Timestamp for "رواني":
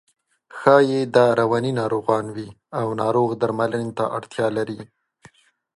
1.39-1.71